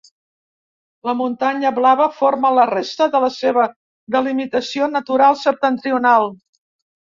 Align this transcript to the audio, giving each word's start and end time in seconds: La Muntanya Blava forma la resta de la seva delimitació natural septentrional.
La 1.09 1.13
Muntanya 1.19 1.71
Blava 1.75 2.07
forma 2.21 2.51
la 2.61 2.65
resta 2.71 3.09
de 3.17 3.23
la 3.27 3.31
seva 3.37 3.67
delimitació 4.17 4.91
natural 4.97 5.41
septentrional. 5.45 6.29